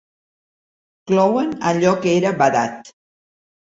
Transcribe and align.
Clouen 1.13 1.53
allò 1.75 1.95
que 2.03 2.15
era 2.19 2.37
badat. 2.45 2.95